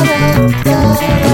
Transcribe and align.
da, 0.00 0.48
da, 0.64 1.26
da. 1.26 1.31